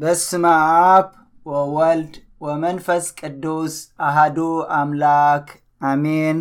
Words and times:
በስስማኣብ 0.00 1.06
ወወልድ 1.52 2.12
ወመንፈስ 2.44 3.04
ቅዱስ 3.20 3.74
ኣሃዱ 4.06 4.38
ኣምላክ 4.80 5.46
ኣሚን 5.90 6.38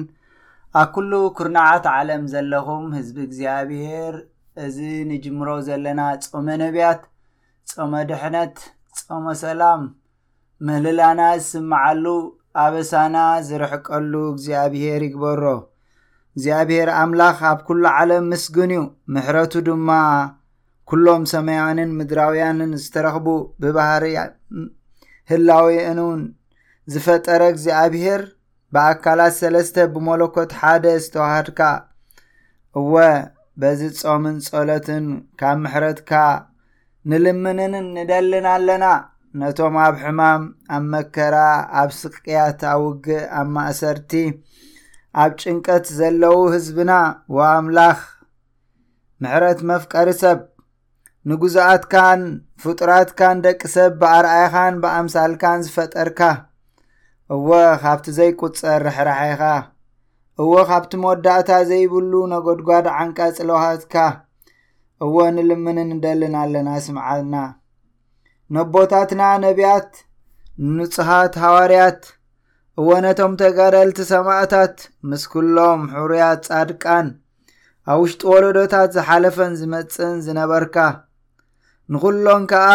ኣብ 0.82 0.92
ኵሉ 1.04 1.12
ኵርናዓት 1.38 1.86
ዓለም 1.96 2.24
ዘለኹም 2.34 2.86
ህዝቢ 2.98 3.18
እግዚኣብሄር 3.28 4.16
እዚ 4.66 4.78
ንጅምሮ 5.12 5.50
ዘለና 5.68 6.02
ጾሞ 6.30 6.46
ነቢያት 6.64 7.02
ጾሞ 7.76 7.92
ድሕነት 8.12 8.56
ጾሞ 9.02 9.26
ሰላም 9.44 9.82
ምህልላና 10.68 11.20
ዝስምዐሉ 11.42 12.06
ኣበሳና 12.64 13.16
ዝርሕቀሉ 13.50 14.14
እግዚኣብሄር 14.34 15.02
ይግበሮ 15.10 15.44
እግዚኣብሄር 16.34 16.90
ኣምላኽ 17.04 17.40
ኣብ 17.52 17.60
ኵሉ 17.70 17.84
ዓለም 17.98 18.26
ምስግን 18.34 18.72
እዩ 18.78 18.84
ምሕረቱ 19.16 19.54
ድማ 19.70 19.90
ኩሎም 20.92 21.24
ሰማያንን 21.32 21.90
ምድራውያንን 21.98 22.72
ዝተረኽቡ 22.84 23.28
ብባህሪ 23.62 24.06
ህላዊንን 25.32 26.22
ዝፈጠረ 26.94 27.42
እግዚኣብሂር 27.54 28.22
ብኣካላት 28.76 29.34
ሰለስተ 29.42 29.76
ብሞለኮት 29.94 30.52
ሓደ 30.62 30.86
ዝተዋሃድካ 31.04 31.60
እወ 32.82 32.96
በዚ 33.62 33.82
ጾምን 34.00 34.36
ጸሎትን 34.48 35.06
ካብ 35.40 35.58
ምሕረትካ 35.64 36.12
ንልምንንን 37.12 37.88
ንደልን 37.98 38.46
ኣለና 38.56 38.86
ነቶም 39.40 39.76
ኣብ 39.86 39.96
ሕማም 40.04 40.44
ኣብ 40.76 40.84
መከራ 40.94 41.36
ኣብ 41.82 41.90
ስቅያት 42.02 42.62
ኣብ 42.74 42.82
ውግእ 42.86 43.24
ኣብ 43.40 43.48
ማእሰርቲ 43.56 44.12
ኣብ 45.24 45.32
ጭንቀት 45.42 45.86
ዘለዉ 46.00 46.40
ህዝብና 46.56 46.92
ወኣምላኽ 47.38 48.00
ምሕረት 49.24 49.60
መፍቀሪ 49.72 50.10
ሰብ 50.24 50.40
ንጉዛኣትካን 51.30 52.22
ፍጡራትካን 52.64 53.38
ደቂ 53.46 53.62
ሰብ 53.74 53.94
ብኣርኣይኻን 54.02 54.76
ብኣምሳልካን 54.84 55.64
ዝፈጠርካ 55.66 56.20
እወ 57.36 57.50
ኻብቲ 57.82 58.06
ዘይቁጸር 58.18 58.80
ርሕራሕይኻ 58.88 59.42
እወ 60.44 60.54
ኻብቲ 60.70 60.92
መወዳእታ 61.04 61.50
ዘይብሉ 61.72 62.14
ነጐድጓድ 62.34 62.86
ዓንቃጽለውሃትካ 63.00 63.96
እወ 65.06 65.16
ንልምንን 65.36 65.92
ደልን 66.06 66.36
ኣለና 66.44 66.70
ስምዓልና 66.86 67.36
ነቦታትና 68.56 69.24
ነቢያት 69.46 69.92
ንንጹኻት 70.76 71.34
ሃዋርያት 71.44 72.02
እወ 72.80 72.90
ነቶም 73.06 73.34
ተጋደልቲ 73.44 74.00
ሰማእታት 74.14 74.78
ምስ 75.10 75.24
ኩሎም 75.34 75.82
ሕሩያት 75.98 76.42
ጻድቃን 76.50 77.08
ኣብ 77.92 78.00
ውሽጢ 78.06 78.24
ወለዶታት 78.34 78.90
ዝሓለፈን 78.98 79.54
ዝመጽን 79.62 80.16
ዝነበርካ 80.26 80.76
ንዅሎም 81.94 82.44
ከዓ 82.52 82.72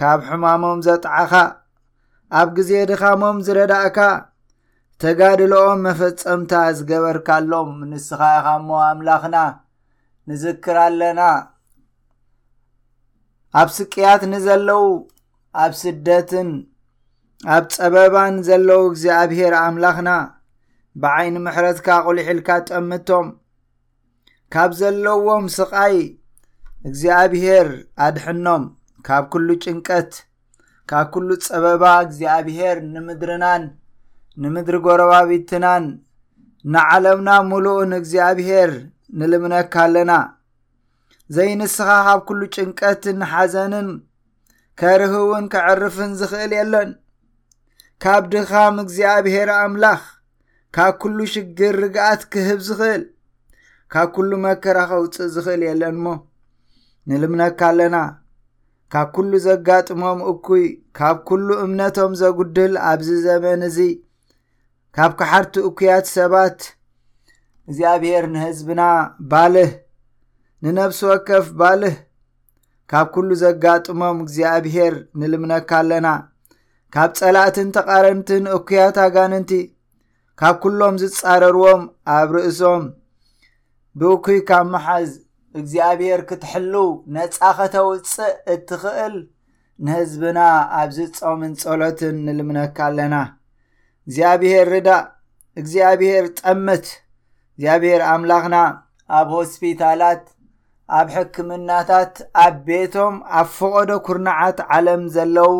ካብ 0.00 0.20
ሕማሞም 0.28 0.78
ዘጥዓኻ 0.86 1.32
ኣብ 2.40 2.48
ግዜ 2.56 2.70
ድኻሞም 2.90 3.36
ዝረዳእካ 3.46 3.98
ተጋድልኦም 5.00 5.80
መፈጸምታ 5.86 6.52
ዝገበርካሎም 6.78 7.70
ንስኻኢኻእሞ 7.90 8.68
ኣምላኽና 8.90 9.36
ንዝክር 10.30 10.76
ኣለና 10.86 11.20
ኣብ 13.60 13.68
ስቅያትንዘለዉ 13.76 14.82
ኣብ 15.64 15.72
ስደትን 15.84 16.50
ኣብ 17.56 17.64
ጸበባን 17.76 18.34
ዘለዉ 18.50 18.80
እግዚኣብሄር 18.90 19.54
ኣምላኽና 19.64 20.10
ብዓይኒ 21.02 21.34
ምሕረትካ 21.46 21.88
ቑልሒልካ 22.06 22.48
ጠምቶም 22.70 23.28
ካብ 24.54 24.70
ዘለዎም 24.80 25.44
ስቓይ 25.58 25.96
እግዚኣብሄር 26.88 27.68
ኣድሕኖም 28.06 28.64
ካብ 29.06 29.24
ኩሉ 29.32 29.48
ጭንቀት 29.64 30.12
ካብ 30.90 31.06
ኩሉ 31.14 31.28
ጸበባ 31.44 31.84
እግዚኣብሄር 32.06 32.76
ንምድርናን 32.94 33.64
ንምድሪ 34.42 34.76
ጎረባዊትናን 34.86 35.84
ንዓለምና 36.74 37.28
ሙሉእን 37.50 37.92
እግዚኣብሄር 38.00 38.70
ንልምነካ 39.20 39.74
ኣለና 39.86 40.12
ዘይንስኻ 41.36 41.88
ካብ 42.06 42.20
ኩሉ 42.28 42.40
ጭንቀት 42.56 43.02
ንሓዘንን 43.20 43.88
ከርህቡን 44.80 45.44
ክዕርፍን 45.52 46.12
ዝኽእል 46.20 46.52
የለን 46.58 46.90
ካብ 48.04 48.22
ድኻም 48.32 48.76
እግዚኣብሄር 48.84 49.50
ኣምላኽ 49.60 50.02
ካብ 50.76 50.94
ኩሉ 51.02 51.18
ሽግር 51.32 51.74
ርግኣት 51.84 52.22
ክህብ 52.32 52.60
ዝኽእል 52.68 53.04
ካብ 53.92 54.08
ኩሉ 54.16 54.30
መከራ 54.44 54.78
ኸውፅእ 54.90 55.28
ዝኽእል 55.34 55.62
የለን 55.70 55.96
ሞ 56.06 56.16
ንልምነካኣለና 57.10 57.96
ካብ 58.92 59.08
ኩሉ 59.14 59.32
ዘጋጥሞም 59.46 60.18
እኩይ 60.32 60.64
ካብ 60.98 61.18
ኵሉ 61.28 61.48
እምነቶም 61.64 62.12
ዘጕድል 62.22 62.72
ኣብዚ 62.90 63.08
ዘመን 63.26 63.60
እዚ 63.68 63.78
ካብ 64.96 65.12
ካሓድቲ 65.18 65.54
እኩያት 65.68 66.06
ሰባት 66.16 66.58
እግዚኣብሔር 67.68 68.24
ንህዝብና 68.34 68.82
ባልህ 69.32 69.70
ንነብሲ 70.64 71.00
ወከፍ 71.10 71.46
ባልህ 71.60 71.96
ካብ 72.92 73.08
ኵሉ 73.16 73.30
ዘጋጥሞም 73.44 74.18
እግዚኣብሔር 74.24 74.94
ንልምነካ 75.20 75.70
ኣለና 75.82 76.08
ካብ 76.94 77.10
ጸላእትን 77.20 77.68
ተቓረንትን 77.76 78.44
እኩያት 78.56 78.96
ኣጋንንቲ 79.06 79.52
ካብ 80.40 80.56
ኵሎም 80.64 80.96
ዝጻረርዎም 81.02 81.82
ኣብ 82.16 82.28
ርእሶም 82.36 82.84
ብእኩይ 84.00 84.40
ካብ 84.50 84.66
መሓዝ 84.74 85.10
እግዚኣብሄር 85.60 86.20
ክትሕልው 86.28 86.88
ነጻ 87.16 87.36
ኸተውፅእ 87.58 88.36
እትኽእል 88.54 89.16
ንህዝብና 89.86 90.38
ኣብ 90.80 90.90
ዝጾምን 90.96 91.52
ጸሎትን 91.62 92.16
ንልምነካ 92.26 92.78
ኣለና 92.88 93.14
እግዚኣብሄር 94.08 94.66
ርዳእ 94.74 95.04
እግዚኣብሄር 95.60 96.24
ጠምት 96.40 96.86
እግዚኣብሔር 97.54 98.00
ኣምላኽና 98.12 98.56
ኣብ 99.18 99.28
ሆስፒታላት 99.36 100.24
ኣብ 100.98 101.08
ሕክምናታት 101.14 102.14
ኣብ 102.44 102.56
ቤቶም 102.66 103.14
ኣብ 103.40 103.48
ፈቐዶ 103.58 103.90
ኵርናዓት 104.06 104.58
ዓለም 104.76 105.02
ዘለው 105.16 105.54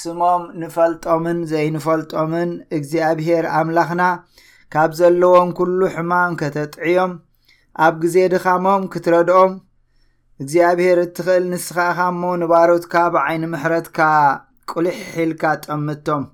ስሞም 0.00 0.42
ንፈልጦምን 0.60 1.38
ዘይንፈልጦምን 1.50 2.50
እግዚኣብሄር 2.76 3.46
ኣምላኽና 3.58 4.02
ካብ 4.74 4.90
ዘለዎም 5.00 5.50
ኩሉ 5.58 5.80
ሕማን 5.94 6.32
ከተጥዕዮም 6.40 7.12
ኣብ 7.84 7.94
ግዜ 8.04 8.16
ድኻሞም 8.32 8.82
ክትረድኦም 8.92 9.52
እግዚኣብሔር 10.42 10.98
እትኽእል 11.04 11.44
ንስኻኻእሞ 11.52 12.22
ንባሮትካ 12.40 12.94
ብዓይኒ 13.14 13.42
ምሕረትካ 13.52 13.98
ቁልሕ 14.70 14.98
ሒልካ 15.20 15.44
ጠምድቶም 15.66 16.24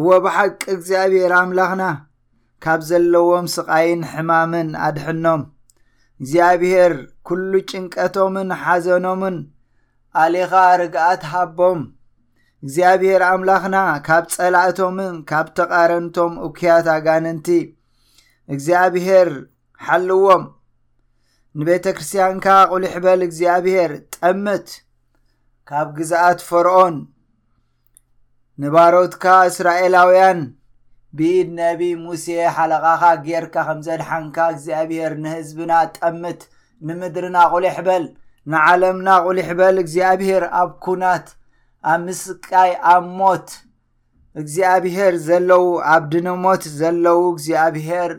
እዎ 0.00 0.06
ብሓቂ 0.24 0.60
እግዚኣብሔር 0.76 1.32
ኣምላኽና 1.40 1.82
ካብ 2.64 2.80
ዘለዎም 2.88 3.46
ስቓይን 3.56 4.00
ሕማምን 4.12 4.68
ኣድሕኖም 4.86 5.42
እግዚኣብሄር 6.22 6.94
ኵሉ 7.28 7.52
ጭንቀቶምን 7.70 8.48
ሓዘኖምን 8.62 9.36
ኣሊኻ 10.22 10.52
ርግኣት 10.80 11.22
ሃቦም 11.32 11.80
እግዚኣብሔር 12.64 13.22
ኣምላኽና 13.30 13.76
ካብ 14.06 14.24
ጸላእቶምን 14.34 15.14
ካብ 15.30 15.46
ተቓረንቶም 15.58 16.32
እኩያት 16.46 16.88
ጋንንቲ 17.06 17.48
እግዚኣብሄር 18.54 19.30
ሓልዎም 19.86 20.42
ንቤተ 21.58 21.84
ክርስትያንካ 21.96 22.46
ቑሉሕበል 22.70 23.20
እግዚኣብሄር 23.26 23.92
ጠምት 24.14 24.68
ካብ 25.68 25.88
ግዛኣት 25.98 26.40
ፈርኦን 26.48 26.96
ንባሮትካ 28.62 29.24
እስራኤላውያን 29.50 30.40
ብኢድ 31.18 31.48
ነቢ 31.62 31.82
ሙሴ 32.04 32.24
ሓለቓኻ 32.56 33.02
ጌርካ 33.26 33.54
ከም 33.68 33.80
ዘድሓንካ 33.86 34.36
እግዚኣብሄር 34.54 35.12
ንህዝብና 35.22 35.72
ጠምት 35.98 36.40
ንምድሪና 36.88 37.36
ቑሊሕበል 37.54 38.04
ንዓለምና 38.52 39.08
ቑሊሕበል 39.26 39.76
እግዚኣብሔር 39.84 40.44
ኣብ 40.60 40.70
ኩናት 40.84 41.26
ኣብ 41.92 42.00
ምስቃይ 42.08 42.72
ኣብ 42.92 43.04
ሞት 43.20 43.48
እግዚኣብሄር 44.40 45.14
ዘለዉ 45.28 45.64
ኣብ 45.92 46.04
ድንሞት 46.14 46.62
ዘለዉ 46.80 47.18
እግዚኣብሄር 47.34 48.10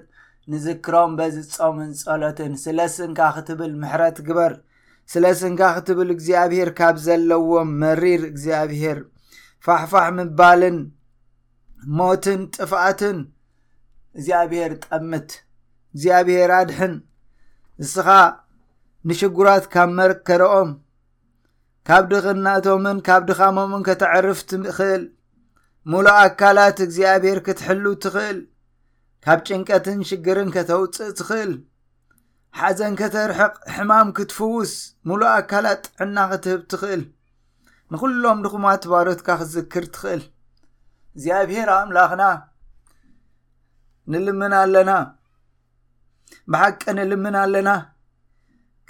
ንዝክሮም 0.51 1.11
በዝጾምን 1.17 1.91
ጸሎትን 2.01 2.53
ስለስንካ 2.63 3.19
ክትብል 3.35 3.71
ምሕረት 3.81 4.17
ግበር 4.27 4.53
ስለስንካ 5.11 5.61
ክትብል 5.75 6.09
እግዚኣብሄር 6.15 6.69
ካብ 6.79 6.95
ዘለዎም 7.05 7.69
መሪር 7.83 8.21
እግዚኣብሄር 8.31 8.99
ፋሕፋሕ 9.65 10.07
ምባልን 10.17 10.77
ሞትን 11.99 12.41
ጥፍኣትን 12.55 13.19
እግዚኣብሄር 14.15 14.71
ጠምት 14.87 15.29
እግዚኣብሄር 15.93 16.51
ኣድሕን 16.59 16.93
ንስኻ 17.81 18.07
ንሽጉራት 19.09 19.65
ካብ 19.73 19.89
መር 19.97 20.11
ከርኦም 20.27 20.69
ካብድኽናቶምን 21.89 22.97
ካብዲኻሞምን 23.07 23.83
ከተዕርፍትኽእል 23.87 25.03
ሙሉእ 25.91 26.17
ኣካላት 26.25 26.77
እግዚኣብሄር 26.85 27.39
ክትሕልው 27.45 27.93
ትኽእል 28.03 28.39
ካብ 29.25 29.39
ጭንቀትን 29.47 29.99
ሽግርን 30.09 30.49
ከተውፅእ 30.55 31.11
ትኽእል 31.17 31.51
ሓዘን 32.59 32.93
ከተርሕቅ 32.99 33.53
ሕማም 33.75 34.07
ክትፍውስ 34.17 34.71
ሙሉእ 35.09 35.31
ኣካላጥዕና 35.39 36.17
ክትህብ 36.31 36.61
ትኽእል 36.71 37.03
ንኹሎም 37.93 38.39
ድኹማት 38.45 38.83
ባሮትካ 38.91 39.27
ክትዝክር 39.39 39.85
ትኽእል 39.95 40.21
እግዚኣብሔር 41.13 41.69
ኣምላኽና 41.77 42.23
ንልምን 44.11 44.53
ኣለና 44.61 44.91
ብሓቂ 46.51 46.81
ንልምን 46.97 47.35
ኣለና 47.45 47.69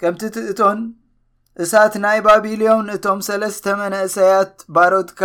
ከምቲ 0.00 0.20
ትእቶን 0.36 0.80
እሳት 1.62 1.94
ናይ 2.04 2.18
ባቢልዮን 2.26 2.86
እቶም 2.96 3.18
ሰለስተ 3.28 3.64
መነእሰያት 3.80 4.54
ባሮትካ 4.76 5.20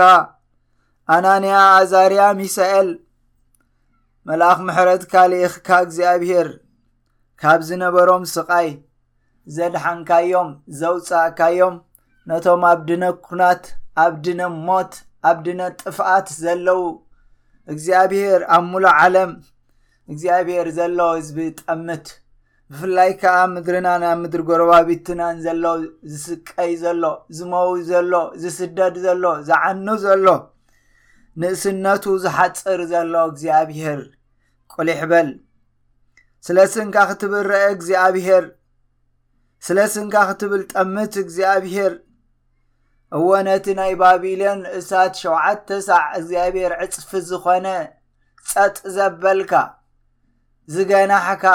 ኣናንያ 1.15 1.55
ኣዛርያ 1.81 2.21
ሚሳኤል 2.39 2.89
መላእኽ 4.29 4.57
ምሕረት 4.67 5.03
ካሊእ 5.11 5.43
ክካ 5.51 5.67
እግዚኣብሄር 5.83 6.47
ካብ 7.41 7.59
ዝነበሮም 7.67 8.23
ስቓይ 8.31 8.69
ዘድሓንካዮም 9.55 10.49
ዘውፃእካዮም 10.79 11.75
ነቶም 12.29 12.61
ኣብ 12.71 12.79
ድነ 12.87 13.03
ኩናት 13.25 13.63
ኣብ 14.03 14.15
ድነ 14.25 14.41
ሞት 14.67 14.93
ኣብ 15.29 15.37
ድነ 15.45 15.61
ጥፍኣት 15.81 16.27
ዘለዉ 16.43 16.77
እግዚኣብሄር 17.73 18.41
ኣብ 18.55 18.63
ሙሎ 18.71 18.85
ዓለም 18.99 19.31
እግዚኣብሄር 20.11 20.67
ዘሎ 20.79 20.99
ህዝቢ 21.17 21.37
ጠምት 21.61 22.05
ብፍላይ 22.73 23.11
ከዓ 23.23 23.37
ምድርና 23.53 23.87
ናብ 24.03 24.17
ምድሪ 24.25 24.41
ጎረባቢትናን 24.51 25.37
ዘሎ 25.47 25.63
ዝስቀይ 26.11 26.73
ዘሎ 26.83 27.03
ዝመው 27.39 27.71
ዘሎ 27.91 28.13
ዝስደድ 28.43 28.95
ዘሎ 29.05 29.23
ዝዓኑ 29.47 29.85
ዘሎ 30.05 30.27
ንእስነቱ 31.41 32.03
ዝሓፅር 32.23 32.79
ዘሎ 32.93 33.13
እግዚኣብሄር 33.31 33.99
ቁሊሕበል 34.79 35.29
ስለስንካ 36.47 36.97
ክትብል 37.09 37.45
ረአ 37.51 37.67
እግዚኣብሄር 37.75 38.43
ስለስንካ 39.67 40.15
ክትብል 40.29 40.61
ጠምት 40.73 41.13
እግዚኣብሄር 41.23 41.93
እወ 43.17 43.29
ነቲ 43.47 43.65
ናይ 43.79 43.93
ባቢሎን 44.01 44.61
እሳት 44.79 45.13
7 45.23 45.69
ሳዕ 45.87 46.03
እግዚኣብሔር 46.19 46.73
ዕጽፊ 46.85 47.11
ዝኾነ 47.31 47.67
ጸጥ 48.51 48.75
ዘበልካ 48.95 49.51
ዝገናሕካ 50.73 51.45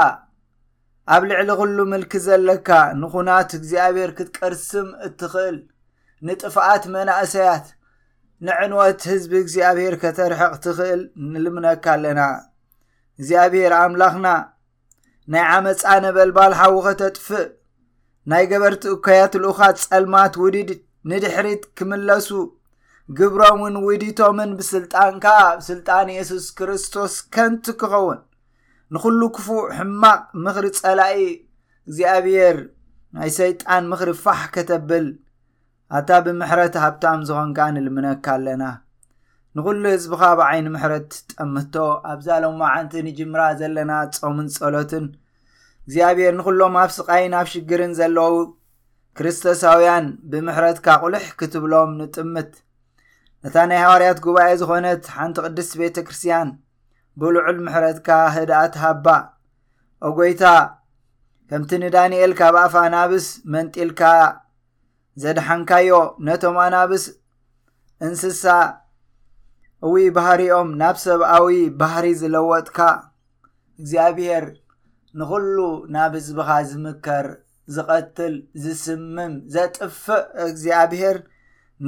ኣብ 1.14 1.22
ልዕሊ 1.28 1.48
ዅሉ 1.60 1.78
ምልኪ 1.92 2.12
ዘለካ 2.26 2.68
ንኹናት 3.00 3.50
እግዚኣብሄር 3.58 4.10
ክትቀርስም 4.18 4.88
እትኽእል 5.08 5.58
ንጥፍኣት 6.26 6.84
መናእሰያት 6.94 7.66
ንዕንወት 8.46 9.00
ህዝቢ 9.12 9.32
እግዚኣብሔር 9.44 9.94
ከተርሐቕትኽእል 10.04 11.02
ንልምነካ 11.34 11.84
ኣለና 11.96 12.20
እግዚኣብሔር 13.20 13.72
ኣምላኽና 13.82 14.28
ናይ 15.32 15.42
ዓመፃ 15.58 15.82
ነበልባልሓዊ 16.04 16.74
ኸተጥፍእ 16.86 17.44
ናይ 18.30 18.44
ገበርቲ 18.50 18.82
እኮያትልኡኻ 18.96 19.60
ጸልማት 19.82 20.34
ውዲድ 20.42 20.70
ንድሕሪት 21.10 21.62
ክምለሱ 21.78 22.28
ግብሮምን 23.18 23.74
ውዲቶምን 23.86 24.50
ብስልጣንካ 24.58 25.26
ብስልጣን 25.58 26.08
የሱስ 26.16 26.46
ክርስቶስ 26.58 27.14
ከንቲ 27.36 27.66
ክኸውን 27.80 28.20
ንዅሉ 28.94 29.20
ክፉእ 29.36 29.64
ሕማቅ 29.78 30.20
ምኽሪ 30.44 30.66
ጸላኢ 30.80 31.18
እግዚኣብሔር 31.86 32.58
ናይ 33.16 33.30
ሰይጣን 33.40 33.86
ምኽሪ 33.92 34.10
ፋሕ 34.24 34.40
ከተብል 34.56 35.08
ኣታ 35.98 36.10
ብምሕረት 36.26 36.76
ሃብታም 36.84 37.20
ዝኾንካ 37.30 37.58
ንልምነካ 37.74 38.26
ኣለና 38.36 38.62
ንዅሉ 39.58 39.82
ህዝቢካ 39.92 40.24
ብዓይኒ 40.38 40.66
ምሕረት 40.74 41.10
ጠምቶ 41.38 41.74
ኣብዛለማ 42.12 42.60
ዓንቲ 42.76 42.92
ንጅምራ 43.06 43.40
ዘለና 43.60 43.92
ጾምን 44.16 44.46
ጸሎትን 44.54 45.06
እግዚኣብሔር 45.86 46.32
ንኹሎም 46.38 46.74
ኣብ 46.82 46.90
ስቃይ 46.96 47.24
ናብ 47.34 47.46
ሽግርን 47.52 47.92
ዘለዉ 47.98 48.34
ክርስተሳውያን 49.18 50.06
ብምሕረትካ 50.30 50.86
ቑልሕ 51.02 51.24
ክትብሎም 51.40 51.90
ንጥምት 52.00 52.50
ነታ 53.44 53.56
ናይ 53.68 53.80
ሃዋርያት 53.84 54.18
ጉባኤ 54.26 54.50
ዝኾነት 54.60 55.02
ሓንቲ 55.18 55.36
ቅድስ 55.44 55.68
ቤተ 55.80 55.96
ክርስትያን 56.08 56.50
ብልዑል 57.20 57.58
ምሕረትካ 57.66 58.08
ህደኣትሃባእ 58.34 59.22
አጎይታ 60.08 60.42
ከምቲ 61.50 61.70
ንዳንኤል 61.82 62.32
ካብ 62.38 62.56
ኣፋኣናብስ 62.66 63.26
መንጢልካ 63.54 64.00
ዘድሓንካዮ 65.22 65.90
ነቶም 66.28 66.56
ኣናብስ 66.66 67.04
እንስሳ 68.06 68.44
እዊ 69.86 69.94
ባህርኦም 70.16 70.68
ናብ 70.80 70.96
ሰብኣዊ 71.04 71.46
ባህሪ 71.80 72.04
ዝለወጥካ 72.20 72.78
እግዚኣብሄር 73.80 74.44
ንዅሉ 75.20 75.56
ናብ 75.94 76.12
ህዝቢኻ 76.18 76.50
ዝምከር 76.70 77.26
ዝቐትል 77.74 78.34
ዝስምም 78.62 79.32
ዘጥፍእ 79.54 80.26
እግዚኣብሄር 80.46 81.16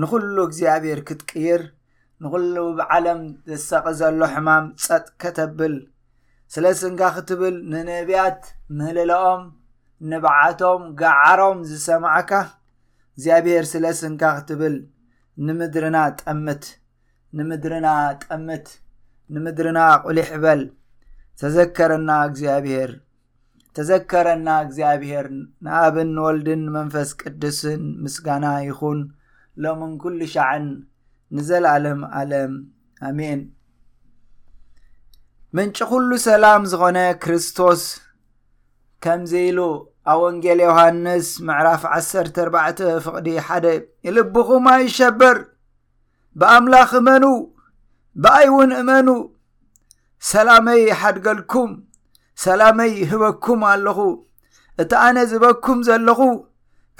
ንዅሉ 0.02 0.36
እግዚኣብሄር 0.48 1.00
ክትቅይር 1.08 1.62
ንዅሉ 2.24 2.56
ብዓለም 2.78 3.20
ዘሰቐ 3.50 3.86
ዘሎ 4.00 4.20
ሕማም 4.34 4.66
ጸጥ 4.84 5.06
ከተብል 5.24 5.74
ስለስንካ 6.54 7.00
ክትብል 7.14 7.54
ንነብያት 7.72 8.42
ምህልለኦም 8.76 9.42
ንባዓቶም 10.10 10.82
ጋዓሮም 11.00 11.60
ዝሰማዐካ 11.70 12.30
እግዚኣብሔር 13.16 13.64
ስለስንካ 13.74 14.22
ክትብል 14.40 14.76
ንምድርና 15.46 15.96
ጠምት 16.22 16.62
ንምድርና 17.38 17.86
ጠምት 18.24 18.66
ንምድርና 19.34 19.78
ቑሊሕበል 20.04 20.60
ተዘከረና 21.40 22.10
እግዚኣብሄር 22.28 22.90
ተዘከረና 23.76 24.48
እግዚኣብሄር 24.64 25.26
ንኣብን 25.66 26.10
ወልድን 26.24 26.62
መንፈስ 26.76 27.10
ቅድስን 27.20 27.82
ምስጋና 28.02 28.46
ይኹን 28.68 29.00
ሎምን 29.64 29.92
ኲሉ 30.02 30.20
ሸዕን 30.34 30.66
ንዘላለም 31.36 32.00
ኣለም 32.20 32.52
ኣሜን 33.08 33.40
ምንጪ 35.56 35.76
ዅሉ 35.90 36.10
ሰላም 36.28 36.62
ዝኾነ 36.72 36.98
ክርስቶስ 37.24 37.82
ከምዚ 39.04 39.32
ኢሉ 39.48 39.58
ኣብ 40.12 40.18
ወንጌል 40.24 40.60
ዮሃንስ 40.68 41.26
ምዕራፍ 41.48 41.82
14 41.98 42.80
ፍቕዲ 43.06 43.28
1 43.56 43.66
ይልብኹማ 44.06 44.66
ይሸብር 44.86 45.36
ብኣምላኽ 46.40 46.90
እመኑ 47.00 47.24
ብኣይ 48.22 48.46
እውን 48.50 48.70
እመኑ 48.80 49.08
ሰላመይ 50.32 50.80
ይሓድገልኩም 50.90 51.70
ሰላመይ 52.44 52.92
ህበኩም 53.10 53.60
ኣለኹ 53.72 53.98
እቲ 54.82 54.90
ኣነ 55.06 55.16
ዝህበኩም 55.30 55.78
ዘለኹ 55.88 56.20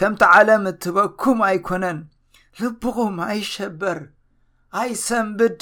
ከምቲ 0.01 0.23
ዓለም 0.35 0.63
እትህበኩም 0.73 1.39
ኣይኮነን 1.49 1.99
ልብኹም 2.61 3.15
ኣይሸበር 3.31 3.99
ኣይ 4.81 4.91
ሰንብድ 5.06 5.58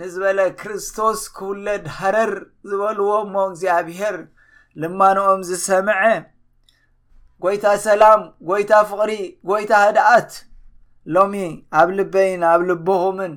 ንዝበለ 0.00 0.40
ክርስቶስ 0.60 1.20
ክውለድ 1.36 1.84
ሃረር 1.98 2.32
ዝበልዎም 2.70 3.26
እሞ 3.26 3.34
እግዚኣብሔር 3.50 4.16
ልማኖኦም 4.82 5.40
ዝሰምዐ 5.48 6.00
ጎይታ 7.44 7.64
ሰላም 7.86 8.20
ጎይታ 8.50 8.70
ፍቕሪ 8.90 9.10
ጎይታ 9.50 9.72
ህደኣት 9.84 10.30
ሎሚ 11.14 11.34
ኣብ 11.80 11.88
ልበይን 11.98 12.42
ኣብ 12.52 12.60
ልበሆምን 12.68 13.34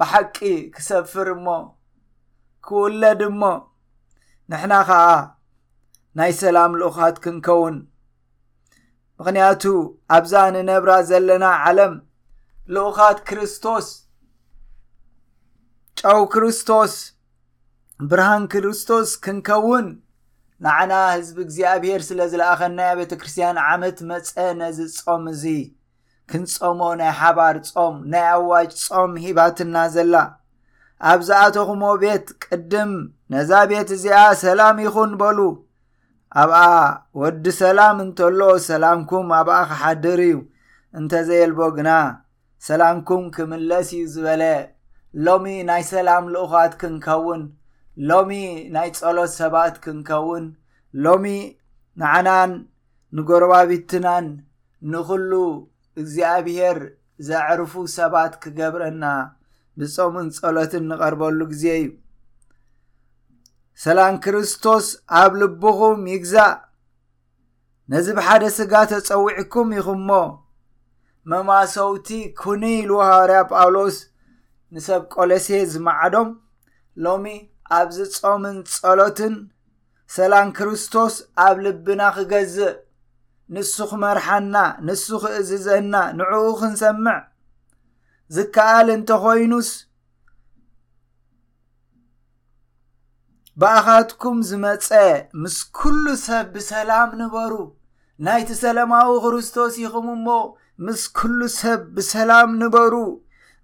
ብሓቂ 0.00 0.36
ክሰፍር 0.74 1.26
እሞ 1.34 1.46
ክውለድ 2.66 3.20
እሞ 3.28 3.42
ንሕና 4.50 4.74
ኸዓ 4.88 5.06
ናይ 6.18 6.32
ሰላም 6.42 6.72
ልኡኻት 6.80 7.16
ክንከውን 7.24 7.76
ምክንያቱ 9.20 9.62
ኣብዛ 10.16 10.34
ንነብራ 10.54 10.90
ዘለና 11.10 11.44
ዓለም 11.64 11.94
ልኡኻት 12.74 13.18
ክርስቶስ 13.28 13.86
ጫው 16.00 16.20
ክርስቶስ 16.34 16.94
ብርሃን 18.10 18.44
ክርስቶስ 18.52 19.08
ክንከውን 19.24 19.86
ንዓና 20.64 20.92
ህዝቢ 21.16 21.36
እግዚኣብሔር 21.44 22.00
ስለ 22.06 22.20
ዝለኣኸናይ 22.32 22.90
ቤተ 22.98 23.12
ክርስትያን 23.20 23.58
ዓመት 23.68 23.98
መጸ 24.08 24.28
ነዚ 24.60 24.78
ጾም 25.04 25.22
እዙ 25.32 25.42
ክንጾሞ 26.30 26.80
ናይ 27.00 27.12
ሓባር 27.20 27.56
ጾም 27.68 27.94
ናይ 28.12 28.26
ኣዋጅ 28.38 28.72
ጾም 28.86 29.12
ሂባትና 29.22 29.76
ዘላ 29.94 30.14
ኣብዝኣተኹሞ 31.12 31.82
ቤት 32.02 32.26
ቅድም 32.44 32.92
ነዛ 33.34 33.50
ቤት 33.70 33.90
እዚኣ 33.96 34.18
ሰላም 34.44 34.76
ይኹን 34.84 35.12
በሉ 35.22 35.38
ኣብኣ 36.42 36.62
ወዲ 37.20 37.44
ሰላም 37.62 37.96
እንተሎ 38.06 38.40
ሰላምኩም 38.68 39.28
ኣብኣ 39.38 39.56
ክሓድር 39.70 40.20
እዩ 40.28 40.36
እንተዘየልቦ 41.00 41.60
ግና 41.78 41.90
ሰላምኩም 42.68 43.24
ክምለስ 43.36 43.88
እዩ 43.96 44.02
ዝበለ 44.16 44.42
ሎሚ 45.26 45.46
ናይ 45.70 45.82
ሰላም 45.94 46.24
ልእዃት 46.34 46.72
ክንከውን 46.82 47.42
ሎሚ 48.08 48.30
ናይ 48.74 48.88
ጸሎት 48.98 49.32
ሰባት 49.40 49.74
ክንከውን 49.84 50.44
ሎሚ 51.04 51.24
ንዓናን 52.00 52.52
ንጐረባቢትናን 53.16 54.26
ንኹሉ 54.92 55.32
እግዚኣብሔር 56.00 56.78
ዘዕርፉ 57.28 57.72
ሰባት 57.98 58.32
ክገብረና 58.42 59.04
ብጾሙን 59.80 60.28
ጸሎትን 60.38 60.84
ንቐርበሉ 60.90 61.40
ጊዜ 61.52 61.64
እዩ 61.80 61.88
ሰላን 63.84 64.14
ክርስቶስ 64.24 64.86
ኣብ 65.20 65.32
ልብኹም 65.40 66.00
ይግዛእ 66.14 66.52
ነዚ 67.90 68.06
ብሓደ 68.18 68.42
ስጋ 68.56 68.72
ተጸዊዕኩም 68.92 69.68
ኢኹሞ 69.78 70.10
መማሰውቲ 71.30 72.08
ኩኑይ 72.40 72.78
ሉውሃዋርያ 72.90 73.40
ጳውሎስ 73.50 73.96
ንሰብ 74.74 75.02
ቆሎሴ 75.14 75.48
ዝመዓዶም 75.72 76.28
ሎሚ 77.04 77.24
ኣብዚ 77.78 77.98
ጾምን 78.18 78.56
ጸሎትን 78.74 79.34
ሰላም 80.16 80.48
ክርስቶስ 80.56 81.14
ኣብ 81.46 81.56
ልብና 81.64 82.00
ክገዝእ 82.16 82.72
ንሱ 83.54 83.76
ኽመርሓና 83.90 84.56
ንሱ 84.86 85.06
ኽእዝዘና 85.22 85.94
ንዕኡ 86.18 86.46
ክንሰምዕ 86.60 87.18
ዝከኣል 88.34 88.88
እንተ 88.96 89.08
ኾይኑስ 89.24 89.70
ብእኻትኩም 93.60 94.38
ዝመፀ 94.48 94.88
ምስ 95.42 95.56
ኩሉ 95.78 96.04
ሰብ 96.26 96.46
ብሰላም 96.54 97.10
ንበሩ 97.20 97.54
ናይቲ 98.26 98.50
ሰላማዊ 98.64 99.10
ክርስቶስ 99.24 99.72
ኢኹም 99.84 100.06
እሞ 100.16 100.26
ምስ 100.86 101.02
ኩሉ 101.18 101.40
ሰብ 101.60 101.80
ብሰላም 101.96 102.50
ንበሩ 102.62 102.94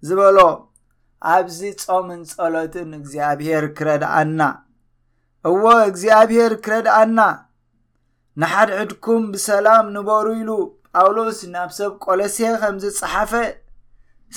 ዝበሎ 0.07 0.37
ኣብዚ 1.33 1.59
ጾምን 1.83 2.21
ጸሎትን 2.31 2.89
እግዚኣብሄር 2.99 3.65
ክረድኣና 3.77 4.41
እዎ 5.51 5.63
እግዚኣብሄር 5.91 6.53
ክረድኣና 6.65 7.19
ንሓድሕድኩም 8.41 9.23
ብሰላም 9.33 9.85
ንበሩ 9.95 10.25
ኢሉ 10.41 10.51
ጳውሎስ 10.95 11.39
ናብ 11.53 11.69
ሰብ 11.77 11.91
ቆሎሴ 12.05 12.37
ኸም 12.61 12.75
ዝጸሓፈ 12.83 13.31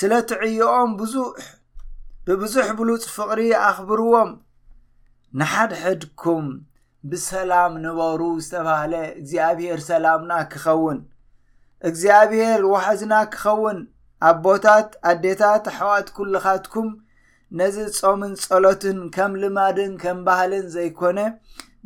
ስለ 0.01 0.13
ትዕዮኦም 0.31 0.91
ብዙሕ 1.01 1.37
ብብዙሕ 2.27 2.67
ብሉፅ 2.79 3.05
ፍቕሪ 3.19 3.41
ኣኽብርዎም 3.69 4.31
ንሓድሕድኩም 5.41 6.47
ብሰላም 7.11 7.73
ንበሩ 7.85 8.23
ዝተብሃለ 8.45 8.95
እግዚኣብሔር 9.19 9.81
ሰላምና 9.91 10.33
ክኸውን 10.53 10.99
እግዚኣብሔር 11.89 12.63
ወሕዝና 12.73 13.13
ክኸውን 13.35 13.79
ኣብ 14.29 14.39
ቦታት 14.45 14.89
ኣዴታት 15.11 15.65
ኣሕዋት 15.73 16.09
ኵልኻትኩም 16.17 16.89
ነዚ 17.59 17.77
ጾምን 17.99 18.33
ጸሎትን 18.43 18.99
ከም 19.15 19.33
ልማድን 19.43 19.93
ከም 20.03 20.19
ባህልን 20.27 20.67
ዘይኰነ 20.75 21.19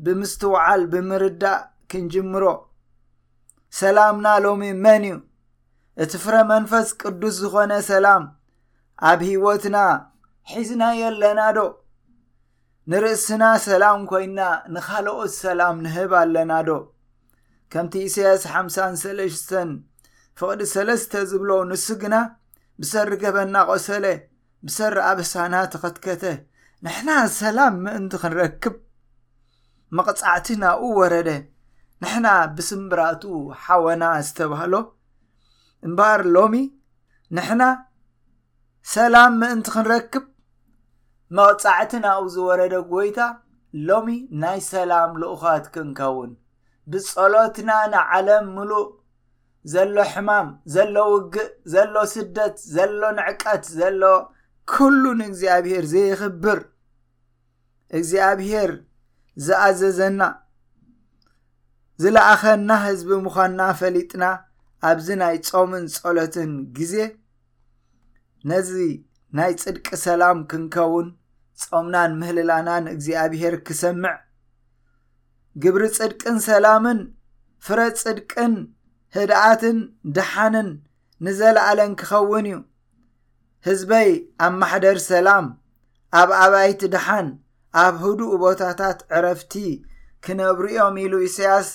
ብምስትውዓል 0.04 0.82
ብምርዳእ 0.94 1.62
ክንጅምሮ 1.90 2.44
ሰላምና 3.80 4.26
ሎሚ 4.44 4.62
መን 4.84 5.04
እዩ 5.12 5.16
እቲ 6.02 6.12
ፍረ 6.24 6.34
መንፈስ 6.50 6.88
ቅዱስ 7.00 7.36
ዝኾነ 7.44 7.72
ሰላም 7.92 8.24
ኣብ 9.10 9.20
ሂይወትና 9.28 9.78
ሒዝና 10.52 10.82
የ 11.00 11.04
ኣለናዶ 11.12 11.58
ንርእስና 12.90 13.42
ሰላም 13.68 14.00
ኮይንና 14.10 14.40
ንኻልኦት 14.74 15.32
ሰላም 15.44 15.76
ንህብ 15.84 16.12
ኣለናዶ 16.22 16.68
ከቲ 17.74 17.92
ኢሳያስ 18.08 18.42
53ሽ 18.54 19.32
ፍቕዲ 20.38 20.62
ሰለስተ 20.74 21.12
ዝብሎ 21.30 21.50
ንሱ 21.70 21.86
ግና 22.02 22.14
ብሰሪ 22.80 23.08
ገበና 23.22 23.56
ቖሰለ 23.68 24.04
ብሰሪ 24.66 24.94
ኣብ 25.08 25.18
ህሳና 25.24 25.54
ተኸትከተ 25.72 26.22
ንሕና 26.84 27.10
ሰላም 27.40 27.74
ምእንቲ 27.84 28.12
ክንረክብ 28.22 28.74
መቕጻዕቲ 29.96 30.46
ናኡ 30.62 30.80
ወረደ 31.00 31.28
ንሕና 32.02 32.26
ብስምብራቱኡ 32.56 33.38
ሓወና 33.62 34.04
ዝተባሃሎ 34.26 34.74
እምበር 35.88 36.20
ሎሚ 36.34 36.54
ንሕና 37.38 37.62
ሰላም 38.94 39.32
ምእንቲ 39.42 39.66
ክንረክብ 39.76 40.24
መቕጻዕቲ 41.40 41.92
ናብኡ 42.04 42.26
ዝወረደ 42.34 42.74
ጐይታ 42.90 43.20
ሎሚ 43.88 44.08
ናይ 44.42 44.58
ሰላም 44.72 45.10
ልኡኻት 45.20 45.64
ክንከውን 45.74 46.32
ብጸሎትና 46.90 47.70
ንዓለም 47.94 48.46
ሙሉእ 48.56 48.86
ዘሎ 49.72 49.96
ሕማም 50.12 50.48
ዘሎ 50.74 50.96
ውግእ 51.12 51.48
ዘሎ 51.72 51.94
ስደት 52.14 52.56
ዘሎ 52.74 53.00
ንዕቀት 53.18 53.64
ዘሎ 53.78 54.02
ኩሉ 54.72 55.02
ንእግዚኣብሄር 55.20 55.84
ዘይኽብር 55.92 56.60
እግዚኣብሄር 57.98 58.72
ዝኣዘዘና 59.46 60.20
ዝለኣኸና 62.02 62.68
ህዝቢ 62.84 63.08
ምዃንና 63.24 63.60
ፈሊጥና 63.80 64.24
ኣብዚ 64.88 65.08
ናይ 65.22 65.36
ጾምን 65.48 65.84
ጸሎትን 65.96 66.50
ግዜ 66.76 66.94
ነዚ 68.50 68.70
ናይ 69.36 69.52
ፅድቂ 69.62 69.86
ሰላም 70.06 70.38
ክንከውን 70.50 71.08
ፆምናን 71.68 72.12
ምህልላናን 72.20 72.84
እግዚኣብሄር 72.94 73.54
ክሰምዕ 73.66 74.16
ግብሪ 75.62 75.82
ፅድቅን 75.98 76.36
ሰላምን 76.50 77.00
ፍረ 77.66 77.78
ፅድቅን 78.02 78.52
ህድኣትን 79.16 79.76
ድሓንን 80.16 80.68
ንዘላኣለን 81.24 81.92
ክኸውን 82.00 82.46
እዩ 82.50 82.54
ህዝበይ 83.66 84.10
ኣብ 84.44 84.54
ማሕደር 84.60 84.98
ሰላም 85.10 85.46
ኣብ 86.20 86.30
ኣባይቲ 86.44 86.80
ድሓን 86.94 87.28
ኣብ 87.82 87.94
ህዱእ 88.04 88.32
ቦታታት 88.44 88.98
ዕረፍቲ 89.18 89.52
ክነብሪኦም 90.24 90.96
ኢሉ 91.04 91.14
እስያስ 91.28 91.68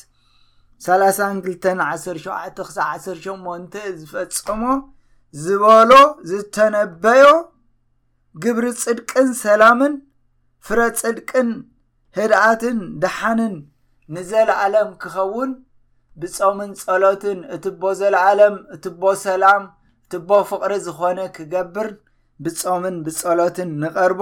321ሸዓ 0.85 2.35
ክሳ 2.57 2.75
1ሸን 2.97 3.69
ዝፈጽሞ 4.01 4.61
ዝበሎ 5.43 5.91
ዝተነበዮ 6.29 7.25
ግብሪ 8.43 8.65
ፅድቅን 8.83 9.27
ሰላምን 9.45 9.93
ፍረ 10.67 10.79
ጽድቅን 11.01 11.49
ህድኣትን 12.17 12.77
ድሓንን 13.01 13.55
ንዘላኣለም 14.15 14.89
ክኸውን 15.01 15.51
ብጾምን 16.21 16.71
ጸሎትን 16.81 17.39
እት 17.55 17.65
ቦ 17.81 17.91
ዘለዓለም 17.99 18.55
እት 18.75 18.85
ቦ 19.01 19.11
ሰላም 19.25 19.63
እቲ 20.05 20.13
ቦ 20.27 20.39
ፍቕሪ 20.49 20.73
ዝኾነ 20.85 21.19
ክገብር 21.35 21.89
ብጾምን 22.43 22.95
ብጸሎትን 23.05 23.69
ንቐርቦ 23.81 24.21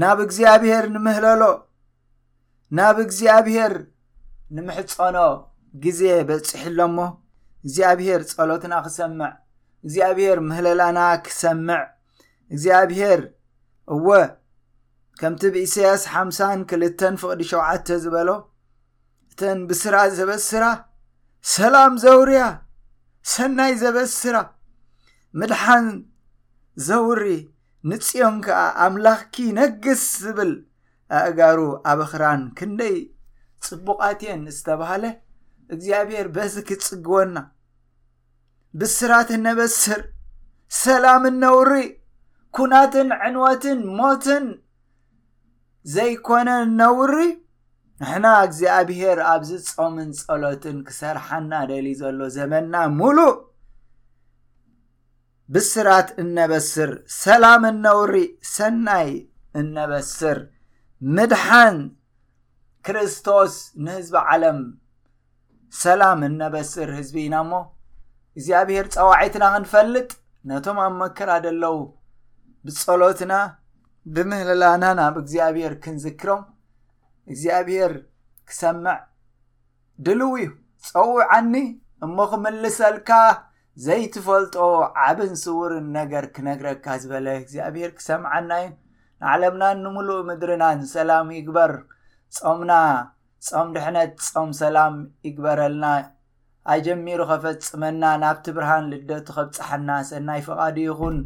ናብ 0.00 0.18
እግዚኣብሄር 0.26 0.84
ንምህለሎ 0.94 1.42
ናብ 2.78 2.96
እግዚኣብሄር 3.04 3.74
ንምሕፆኖ 4.56 5.16
ግዜ 5.84 6.02
በፂሕ 6.28 6.62
ኣሎሞ 6.72 6.98
እግዚኣብሄር 7.64 8.20
ጸሎትና 8.32 8.74
ክሰምዕ 8.86 9.30
እግዚኣብሄር 9.84 10.38
ምህለላና 10.50 10.98
ክሰምዕ 11.26 11.80
እግዚኣብሄር 12.52 13.20
እወ 13.94 14.08
ከምቲ 15.20 15.42
ብኢስያስ 15.54 16.02
ሓሳን 16.12 16.60
ክልተ 16.70 17.00
ፍቕዲ 17.22 17.40
ሸውተ 17.50 17.88
ዝበሎ 18.04 18.28
እተን 19.40 19.60
ብስራት 19.68 20.10
ዘበስራ 20.16 20.64
ሰላም 21.52 21.92
ዘውርያ 22.02 22.42
ሰናይ 23.34 23.72
ዘበስራ 23.82 24.36
ምድሓን 25.40 25.86
ዘውሪ 26.88 27.22
ንጽኦም 27.90 28.36
ከዓ 28.46 28.58
ኣምላኽ 28.86 29.20
ኪነግስ 29.34 30.02
ዝብል 30.24 30.52
ኣእጋሩ 31.22 31.58
ኣብ 31.90 32.00
ኽራን 32.12 32.42
ክንደይ 32.60 32.96
ጽቡቓትየን 33.66 34.42
ዝተባሃለ 34.56 35.04
እግዚኣብሔር 35.74 36.28
በዚ 36.36 36.54
ክትጽግወና 36.70 37.36
ብስራትን 38.80 39.42
ነበስር 39.50 40.02
ሰላምን 40.84 41.38
ነውሪ 41.44 41.72
ኩናትን 42.58 43.08
ዕንወትን 43.26 43.80
ሞትን 44.00 44.46
ዘይኮነን 45.96 46.70
ነውሪ 46.82 47.18
ንሕና 48.02 48.26
እግዚኣብሄር 48.46 49.18
ኣብዚ 49.30 49.50
ጾምን 49.70 50.10
ጸሎትን 50.20 50.76
ክሰርሓና 50.88 51.52
ደሊ 51.70 51.86
ዘሎ 52.02 52.20
ዘመና 52.36 52.74
ሙሉእ 52.98 53.32
ብስራት 55.54 56.08
እነበስር 56.22 56.90
ሰላምንነውሪእ 57.22 58.28
ሰናይ 58.56 59.10
እነበስር 59.62 60.38
ምድሓን 61.16 61.76
ክርስቶስ 62.88 63.54
ንህዝቢ 63.84 64.16
ዓለም 64.34 64.60
ሰላም 65.82 66.20
እነበስር 66.30 66.88
ህዝቢ 66.98 67.16
ኢና 67.26 67.34
እሞ 67.44 67.52
እግዚኣብሔር 68.36 68.86
ፀዋዒትና 68.94 69.44
ክንፈልጥ 69.56 70.08
ነቶም 70.50 70.78
ኣብ 70.86 70.94
መከራ 71.02 71.30
ደለዉ 71.46 71.76
ብጸሎትና 72.64 73.32
ብምህልላና 74.14 74.84
ናብ 75.00 75.14
እግዚኣብሔር 75.24 75.74
ክንዝክሮም 75.84 76.42
እግዚኣብሄር 77.32 77.92
ክሰምዕ 78.48 78.98
ድልው 80.04 80.32
እዩ 80.42 80.50
ፀውዓኒ 80.88 81.54
እሞ 82.04 82.16
ክምልሰልካ 82.32 83.10
ዘይትፈልጦ 83.86 84.54
ዓብን 85.06 85.34
ስውርን 85.42 85.86
ነገር 85.98 86.24
ክነግረካ 86.34 86.86
ዝበለ 87.02 87.26
እግዚኣብሔር 87.40 87.90
ክሰምዐና 87.98 88.50
እዩ 88.62 88.70
ንዓለምና 89.22 89.62
ንምሉእ 89.82 90.22
ምድርና 90.28 90.64
ንሰላም 90.80 91.28
ይግበር 91.38 91.72
ጾሙና 92.36 92.72
ጾም 93.48 93.68
ድሕነት 93.76 94.12
ጾም 94.32 94.50
ሰላም 94.62 94.94
ይግበረልና 95.26 95.84
ኣጀሚሩ 96.72 97.20
ኸፈፅመና 97.30 98.02
ናብቲ 98.22 98.46
ብርሃን 98.56 98.88
ልደቱ 98.92 99.26
ኸብፀሓና 99.38 99.88
ሰናይ 100.10 100.40
ፈቓዲ 100.48 100.76
ይኹን 100.88 101.16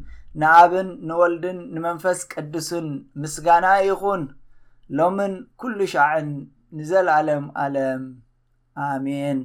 ንኣብን 0.42 0.88
ንወልድን 1.08 1.58
ንመንፈስ 1.74 2.20
ቅድስን 2.34 2.86
ምስጋና 3.22 3.66
ይኹን 3.88 4.22
ሎምን 4.98 5.32
ኩሉ 5.60 5.78
ሸዕን 5.92 6.28
ንዘለኣለም 6.76 7.44
ኣለም 7.64 8.02
ኣሚን 8.88 9.38